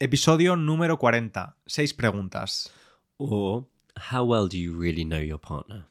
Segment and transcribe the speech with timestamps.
[0.00, 1.56] Episodio número 40.
[1.66, 2.72] Seis preguntas.
[3.16, 3.66] Or,
[4.12, 5.86] how well do you really know your partner?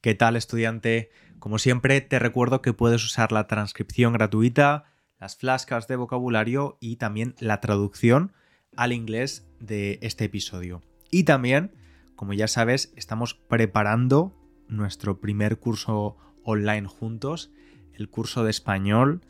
[0.00, 1.10] ¿Qué tal, estudiante?
[1.40, 4.84] Como siempre, te recuerdo que puedes usar la transcripción gratuita,
[5.18, 8.32] las flascas de vocabulario y también la traducción
[8.76, 10.84] al inglés de este episodio.
[11.10, 11.74] Y también,
[12.14, 14.32] como ya sabes, estamos preparando
[14.68, 17.50] nuestro primer curso online juntos,
[17.94, 19.22] el curso de español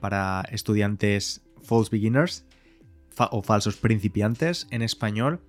[0.00, 2.44] para estudiantes false beginners
[3.30, 5.40] o falsos principiantes en español.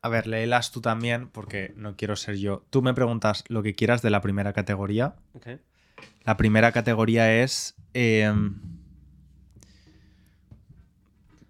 [0.00, 2.64] A ver, léelas tú también porque no quiero ser yo.
[2.70, 5.16] Tú me preguntas lo que quieras de la primera categoría.
[5.32, 5.48] Ok.
[6.22, 8.32] La primera categoría es eh,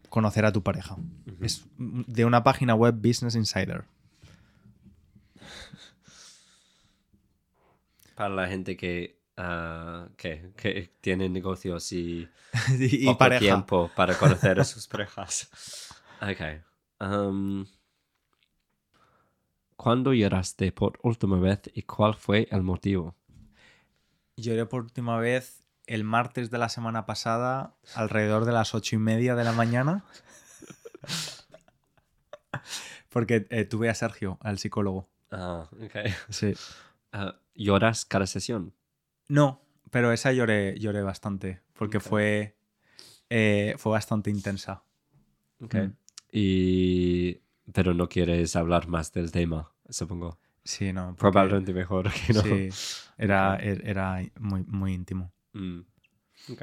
[0.09, 0.97] conocer a tu pareja.
[1.41, 3.85] Es de una página web Business Insider.
[8.15, 12.29] Para la gente que, ah, que, que tiene negocios y,
[12.79, 13.41] y poco pareja.
[13.41, 15.49] tiempo para conocer a sus parejas.
[16.21, 16.65] Ok.
[17.01, 17.65] Um,
[19.77, 23.15] ¿Cuándo lloraste por última vez y cuál fue el motivo?
[24.37, 28.99] Lloré por última vez el martes de la semana pasada, alrededor de las ocho y
[28.99, 30.05] media de la mañana.
[33.09, 35.09] Porque eh, tuve a Sergio, al psicólogo.
[35.31, 35.97] Ah, ok.
[36.31, 36.55] Sí.
[37.13, 38.75] Ah, ¿Lloras cada sesión?
[39.29, 41.61] No, pero esa lloré, lloré bastante.
[41.75, 42.57] Porque fue,
[43.31, 44.83] eh, fue bastante intensa.
[45.61, 45.75] Ok.
[45.75, 45.93] Mm.
[46.33, 47.41] Y...
[47.73, 50.39] Pero no quieres hablar más del tema, supongo.
[50.65, 51.15] Sí, no.
[51.17, 52.41] Probablemente mejor que no.
[52.41, 52.71] Sí,
[53.19, 55.31] era, er- era muy, muy íntimo.
[55.61, 55.81] Mm.
[56.53, 56.63] Ok.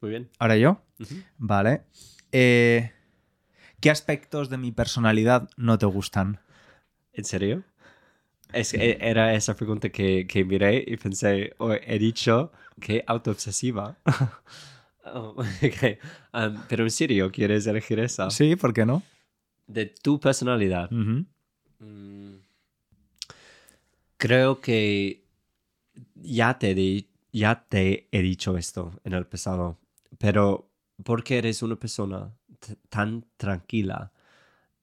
[0.00, 0.30] Muy bien.
[0.38, 0.82] ¿Ahora yo?
[1.38, 1.84] Vale.
[2.32, 2.92] Eh,
[3.80, 6.40] ¿Qué aspectos de mi personalidad no te gustan?
[7.12, 7.64] ¿En serio?
[8.52, 13.04] Es que e- era esa pregunta que, que miré y pensé, oh, he dicho que
[13.06, 13.96] autoobsesiva.
[15.06, 15.98] Oh, ok.
[16.32, 18.30] Um, pero en serio, ¿quieres elegir esa?
[18.30, 19.02] Sí, ¿por qué no?
[19.66, 20.90] De tu personalidad.
[20.90, 21.20] Mm,
[24.16, 25.24] Creo que
[26.14, 29.78] ya te, di- ya te he dicho esto en el pasado,
[30.18, 30.70] pero
[31.02, 32.32] porque eres una persona
[32.88, 34.12] tan tranquila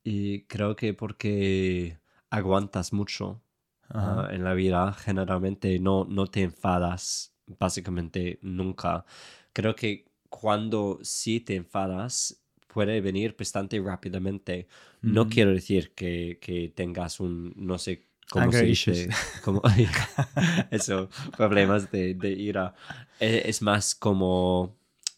[0.03, 3.41] y creo que porque aguantas mucho
[3.90, 9.06] ah, en la vida, generalmente no, no te enfadas básicamente nunca.
[9.53, 14.67] Creo que cuando sí te enfadas puede venir bastante rápidamente.
[15.01, 19.09] No quiero decir que, que tengas un, no sé cómo Anger se dice,
[19.43, 19.61] como-
[20.72, 22.73] eso, problemas de, de ira.
[23.19, 24.75] E- Es más como,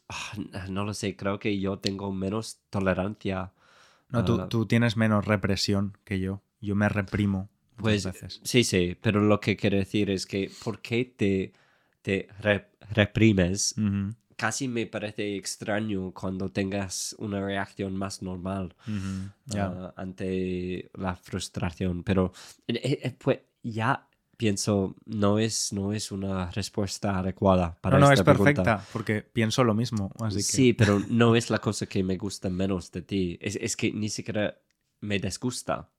[0.10, 0.34] ah,
[0.70, 3.52] no lo sé, creo que yo tengo menos tolerancia.
[4.10, 6.42] No, tú, tú tienes menos represión que yo.
[6.62, 8.42] Yo me reprimo Pues muchas veces.
[8.44, 11.54] sí, sí, pero lo que quiero decir es que ¿por qué te,
[12.02, 13.76] te re- reprimes?
[13.78, 18.76] Ujú, Casi me parece extraño cuando tengas una reacción más normal.
[19.56, 22.04] ah, ante la frustración.
[22.04, 22.34] Pero
[22.68, 24.08] eh, eh, pues, ya
[24.38, 28.64] pienso, no es, no es una respuesta adecuada para no, no, esta es pregunta.
[28.64, 30.12] perfecta, porque pienso lo mismo.
[30.20, 30.44] Así que...
[30.44, 33.38] Sí, pero no es la cosa que me gusta menos de ti.
[33.42, 34.60] Es, es que ni siquiera
[35.02, 35.90] me disgusta.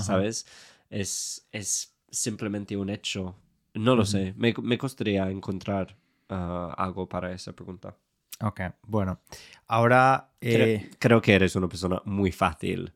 [0.00, 0.46] ¿sabes?
[0.90, 3.36] Es, es simplemente un hecho.
[3.74, 5.96] No lo sé, me, me costaría encontrar
[6.32, 7.96] ah, algo para esa pregunta.
[8.40, 9.20] Ok, bueno.
[9.68, 12.92] Ahora, Creo, eh, creo que eres una persona muy fácil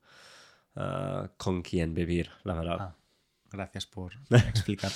[0.75, 2.77] ah, con quien vivir, la verdad.
[2.81, 2.97] Ah,
[3.51, 4.91] gracias por explicar.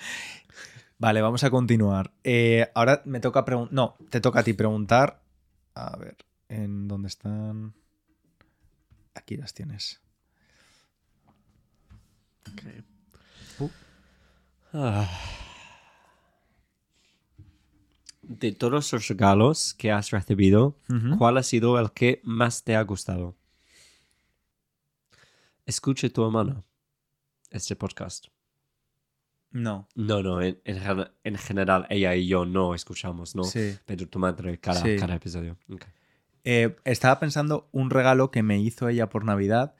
[0.98, 2.12] vale, vamos a continuar.
[2.22, 3.74] Eh, ahora me toca preguntar.
[3.74, 5.22] No, te toca a ti preguntar.
[5.74, 6.16] A ver,
[6.48, 7.74] ¿en dónde están?
[9.14, 10.00] Aquí las tienes.
[13.58, 13.70] Uh.
[14.72, 15.08] Ah.
[18.40, 20.76] De todos los regalos que has recibido.
[21.18, 23.34] ¿cuál ha sido el que más te ha gustado?
[25.64, 26.62] Escuche tu hermana
[27.50, 28.26] este podcast.
[29.50, 29.88] No.
[29.94, 33.44] No, no, en, en gen- en general ella y yo no escuchamos, ¿no?
[33.44, 33.76] Sí.
[33.86, 34.96] Pero tu madre cada, Sí.
[34.98, 35.56] cada episodio.
[36.44, 39.74] Eh, estaba pensando un regalo que me hizo ella por Navidad,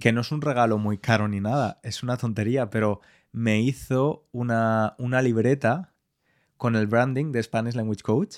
[0.00, 3.00] que no es un regalo muy caro ni nada, es una tontería, pero
[3.32, 5.91] me hizo una, una libreta
[6.62, 8.36] con el branding de Spanish Language Coach.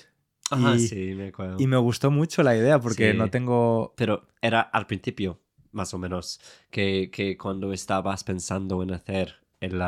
[0.49, 1.57] Ah, y- sí, me acuerdo.
[1.59, 3.17] Y me gustó mucho la idea porque Sí.
[3.17, 3.93] no tengo...
[3.95, 5.39] Pero era al principio,
[5.71, 6.39] más o menos,
[6.71, 9.79] que, que cuando estabas pensando en hacer el,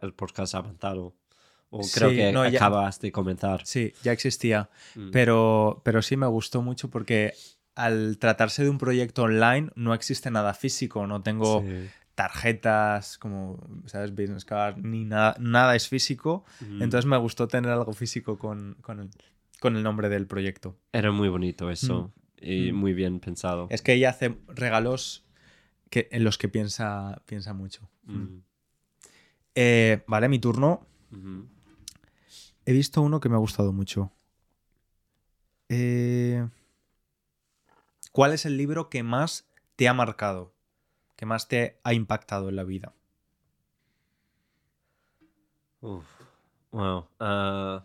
[0.00, 1.14] el podcast avanzado.
[1.68, 3.66] O creo Sí, que no, ya- acabas de comenzar.
[3.66, 5.10] Sí, ya existía, Mm.
[5.10, 7.34] pero, pero sí me gustó mucho porque
[7.74, 11.88] al tratarse de un proyecto online no existe nada físico, no tengo Sí.
[12.18, 14.10] Tarjetas como, ¿sabes?
[14.10, 16.44] Business card, ni nada, nada es físico.
[16.60, 16.82] Mm.
[16.82, 19.10] Entonces me gustó tener algo físico con, con el,
[19.60, 20.76] con el nombre del proyecto.
[20.92, 22.12] Era muy bonito eso.
[22.40, 22.74] Y Mm.
[22.76, 23.68] muy bien pensado.
[23.70, 25.24] Es que ella hace regalos
[25.90, 27.88] que, en los que piensa, piensa mucho.
[28.02, 28.38] Mm.
[29.54, 30.84] Eh, vale, mi turno.
[32.66, 34.10] He visto uno que me ha gustado mucho.
[35.68, 36.48] Eh,
[38.10, 40.52] ¿Cuál es el libro que más te ha marcado?
[41.18, 42.94] Que más te ha impactado en la vida?
[45.82, 46.06] Uf.
[46.72, 47.08] Wow.
[47.20, 47.82] ah.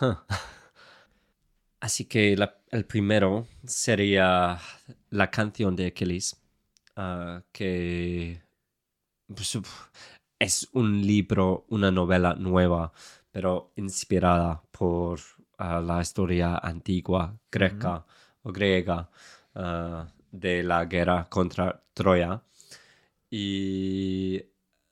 [0.00, 0.14] Huh.
[1.80, 4.58] Así que la- el primero sería
[5.10, 6.36] la canción de Achilles,
[6.96, 8.42] ah, que
[9.28, 9.58] pues,
[10.38, 12.92] es un libro, una novela nueva,
[13.32, 15.20] pero inspirada por
[15.58, 18.06] ah, la historia antigua greca
[18.42, 19.10] o griega
[19.54, 22.42] ah, de la guerra contra Troya.
[23.30, 24.42] Y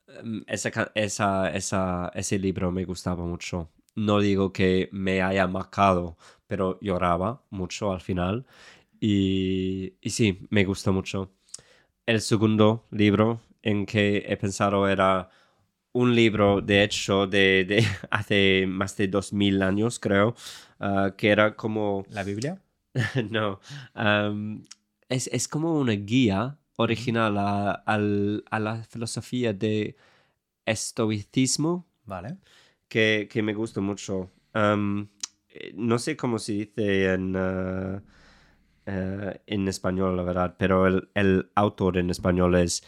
[0.07, 3.71] em, esa, esa, esa, ese libro me gustaba mucho.
[3.95, 6.17] No digo que me haya marcado,
[6.47, 8.45] pero lloraba mucho al final.
[8.99, 11.31] Y, y sí, me gustó mucho.
[12.05, 15.29] El segundo libro en que he pensado era
[15.93, 20.35] un libro, de hecho, de, de hace más de dos mil años, creo,
[20.79, 22.61] ah, que era como ¿La Biblia?
[23.29, 23.59] no.
[25.09, 29.95] es, es como una guía original a, al- a la filosofía de
[30.65, 32.37] estoicismo Vale.
[32.87, 34.31] que, que me gusta mucho.
[34.55, 38.01] Eh, no sé cómo se dice en, ah,
[38.85, 42.83] eh, en español, la verdad, pero el, el autor en español es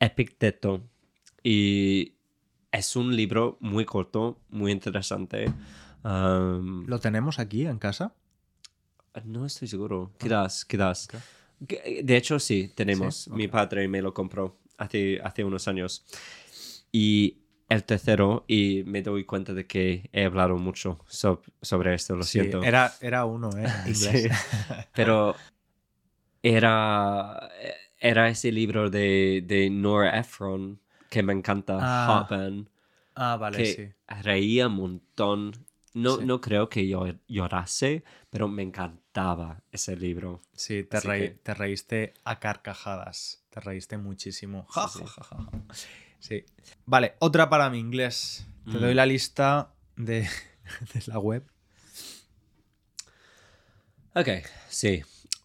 [0.00, 0.82] Epicteto.
[1.44, 2.14] Y
[2.70, 5.52] es un libro muy corto, muy interesante.
[6.04, 8.14] ¿Lo tenemos aquí en casa?
[9.24, 10.12] No estoy seguro.
[10.18, 11.08] Quizás, quizás.
[11.12, 11.20] Ok.
[11.68, 13.14] Que- De hecho, sí, tenemos.
[13.24, 16.04] Sí, Mi padre me lo compró hace, hace unos años.
[16.90, 17.38] Y
[17.68, 22.22] el tercero, y me doy cuenta de que he hablado mucho sob- sobre esto, lo
[22.24, 22.62] Sí, siento.
[22.62, 23.64] Era, era uno, ¿eh?
[23.86, 24.22] Inglés.
[24.24, 24.28] Sí.
[24.94, 25.36] Pero
[26.42, 27.50] era,
[27.98, 32.68] era ese libro de, de Nora Ephron que me encanta, Ah, Hotman,
[33.14, 33.88] ah, vale, que sí.
[34.22, 35.52] reía un montón.
[35.94, 38.62] No, no creo que yo llorase, pero me
[39.16, 40.40] encantaba ese libro.
[40.54, 43.42] Sí, te, Así reí- que- te reíste a carcajadas.
[43.50, 44.66] Te reíste muchísimo.
[44.70, 46.44] Ja, Sí, ja, ja.
[46.86, 48.46] Vale, otra para mi inglés.
[48.64, 48.80] Te Mm.
[48.80, 50.22] doy la lista de,
[50.94, 51.44] de la web.
[54.14, 54.28] Ok,
[54.68, 55.02] sí.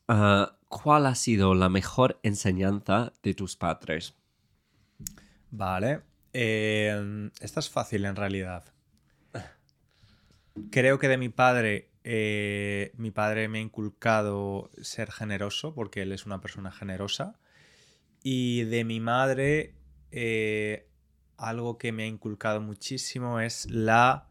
[0.08, 4.14] Ah, ¿Cuál ha sido la mejor enseñanza de tus padres?
[5.52, 6.02] Vale.
[6.34, 8.66] Eh, esta es fácil en realidad.
[10.72, 16.14] Creo que de mi padre, eh, mi padre me ha inculcado ser generoso porque él
[16.14, 17.38] es una persona generosa.
[18.24, 19.76] Y de mi madre,
[20.12, 20.88] eh,
[21.36, 24.30] algo que me ha inculcado muchísimo es la,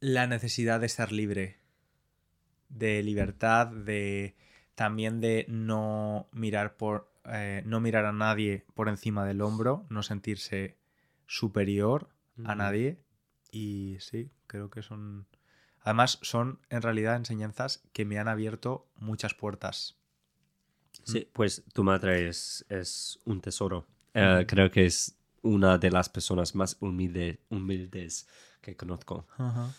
[0.00, 1.58] la necesidad de ser libre.
[2.70, 4.34] De libertad, de
[4.74, 7.12] también de no mirar por.
[7.26, 10.78] eh, no mirar a nadie por encima del hombro, no sentirse
[11.26, 12.08] superior
[12.44, 12.98] a nadie.
[13.50, 15.26] Y sí, creo que son.
[15.88, 19.96] Además, son en realidad enseñanzas que me han abierto muchas puertas.
[21.02, 23.86] Sí, pues tu madre es, es un tesoro.
[24.12, 28.28] Eh, creo que es una de las personas más humilde, humildes
[28.60, 29.26] que conozco.
[29.38, 29.72] Ah,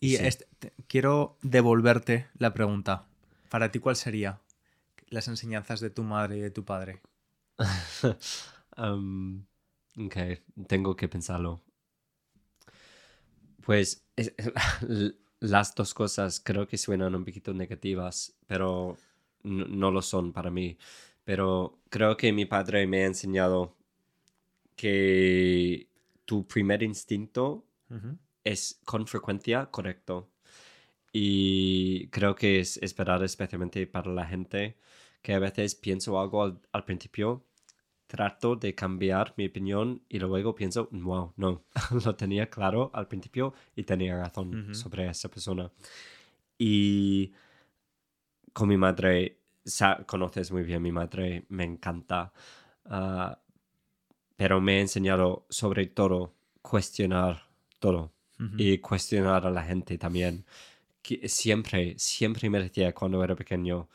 [0.00, 0.24] Y sí.
[0.24, 3.04] este- te- quiero devolverte la pregunta.
[3.50, 4.40] Para ti, ¿cuál sería
[5.10, 7.02] las enseñanzas de tu madre y de tu padre?
[8.76, 9.44] Am,
[9.98, 10.16] ok,
[10.68, 11.60] tengo que pensarlo.
[13.64, 14.34] Pues es-
[15.40, 18.96] las dos cosas creo que suenan un poquito negativas, pero
[19.42, 20.76] no, no lo son para mí.
[21.24, 23.76] Pero creo que mi padre me ha enseñado
[24.76, 25.88] que
[26.24, 27.64] tu primer instinto
[28.44, 30.30] es con frecuencia correcto.
[31.12, 34.78] Y creo que es esperar especialmente para la gente
[35.22, 37.44] que a veces pienso algo al, al principio,
[38.12, 41.64] trato de cambiar mi opinión y luego pienso, wow, no,
[42.04, 44.74] lo tenía claro al principio y tenía razón Ujú.
[44.74, 45.72] sobre esa persona.
[46.58, 47.32] Y
[48.52, 49.38] con mi madre,
[50.06, 52.34] conoces muy bien mi madre, me encanta,
[52.84, 53.38] ah,
[54.36, 58.56] pero me ha enseñado sobre todo cuestionar todo Ujú.
[58.58, 60.44] y cuestionar a la gente también.
[61.00, 63.88] Que siempre, siempre me decía cuando era pequeño,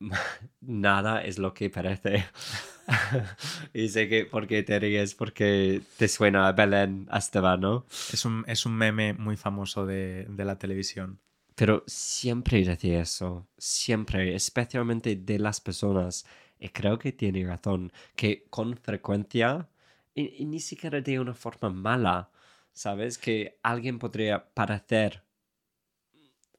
[0.60, 2.26] nada es lo que parece.
[3.74, 7.86] y sé que porque te ríes, porque te suena a Belén Esteban, ¿no?
[8.12, 11.20] Es, un, es un meme muy famoso de, de la televisión.
[11.54, 16.24] Pero siempre decía eso, siempre, especialmente de las personas.
[16.58, 19.68] Y creo que tiene razón, que con frecuencia,
[20.14, 22.30] y, y ni siquiera de una forma mala,
[22.72, 23.18] ¿sabes?
[23.18, 25.24] Que alguien podría parecer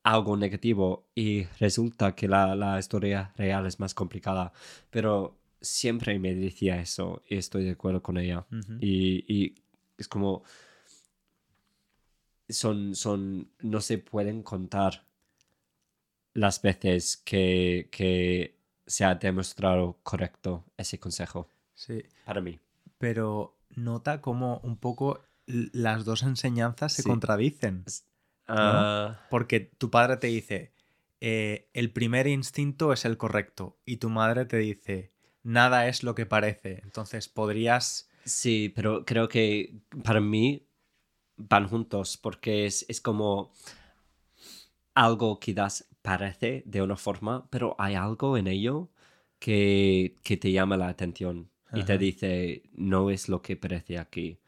[0.04, 4.52] algo negativo y resulta que la, la historia real es más complicada.
[4.90, 8.46] Pero siempre me decía eso y estoy de acuerdo con ella.
[8.80, 9.56] Y, y
[9.98, 10.44] es como.
[12.48, 13.50] Son, son.
[13.60, 15.06] No se pueden contar
[16.34, 18.56] las veces que, que
[18.88, 21.48] se ha demostrado correcto ese consejo.
[21.76, 22.60] Sí, Para mí.
[22.98, 27.10] pero nota cómo un poco las dos enseñanzas se Sí.
[27.10, 27.86] contradicen.
[28.48, 30.72] Ah, Porque tu padre te dice,
[31.22, 33.78] eh, el primer instinto es el correcto.
[33.86, 35.12] Y tu madre te dice,
[35.50, 36.82] nada es lo que parece.
[36.84, 38.10] Entonces podrías...
[38.24, 40.68] sí, pero creo que para mí
[41.38, 43.52] van juntos porque es, es como
[44.94, 48.90] algo quizás parece de una forma, pero hay algo en ello
[49.40, 54.40] que, que te llama la atención y te dice, no es lo que parece aquí.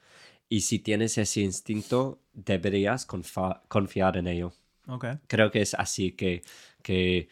[0.50, 4.54] Y si tienes ese instinto, deberías confiar en ello.
[4.88, 5.06] Ok.
[5.28, 6.42] Creo que es así que,
[6.82, 7.30] que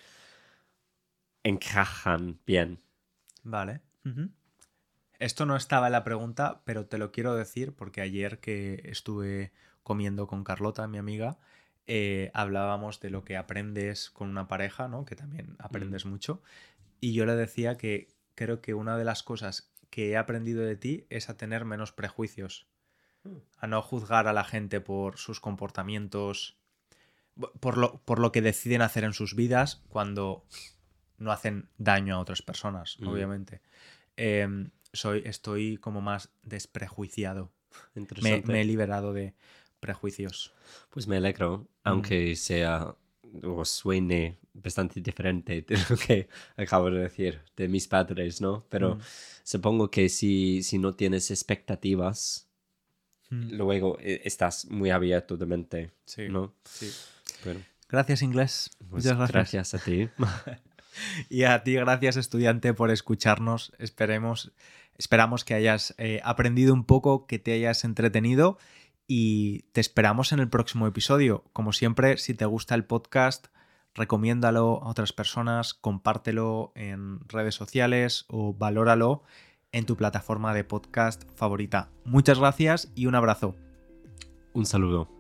[1.44, 2.80] encajan bien.
[3.44, 3.82] Vale.
[5.20, 9.52] Esto no estaba en la pregunta, pero te lo quiero decir porque ayer que estuve
[9.84, 11.38] comiendo con Carlota, mi amiga,
[11.88, 15.06] eh, hablábamos de lo que aprendes con una pareja, ¿no?
[15.06, 16.42] Que también aprendes mucho.
[17.02, 20.76] Y yo le decía que creo que una de las cosas que he aprendido de
[20.76, 22.68] ti es a tener menos prejuicios,
[23.58, 26.58] a no juzgar a la gente por sus comportamientos,
[27.60, 30.46] por lo, por lo que deciden hacer en sus vidas cuando
[31.20, 33.08] no hacen daño a otras personas, Mm.
[33.08, 33.62] obviamente.
[34.18, 37.52] Em, soy, estoy como más desprejuiciado.
[38.22, 39.34] Me, he liberado de
[39.80, 40.54] prejuicios.
[40.90, 42.96] Pues me alegro, aunque sea
[43.44, 48.66] o suene bastante diferente de lo que acabo de decir de mis padres, ¿no?
[48.70, 49.00] Pero Mm.
[49.44, 52.48] supongo que si, si no tienes expectativas,
[53.30, 56.56] luego eh, estás muy abierto de mente, Sí, ¿no?
[56.64, 56.92] sí.
[57.44, 58.72] Bueno, Gracias, inglés.
[58.90, 59.34] pues Muchas gracias.
[59.70, 60.10] gracias a ti.
[61.30, 63.74] Y a ti, gracias, estudiante, por escucharnos.
[63.80, 64.52] Esperemos,
[64.98, 68.58] esperamos que hayas eh, aprendido un poco, que te hayas entretenido
[69.08, 71.44] y te esperamos en el próximo episodio.
[71.54, 73.48] Como siempre, si te gusta el podcast,
[73.96, 79.24] recomiéndalo a otras personas, compártelo en redes sociales o valóralo
[79.72, 81.90] en tu plataforma de podcast favorita.
[82.06, 83.56] Muchas gracias y un abrazo.
[84.54, 85.19] Un saludo.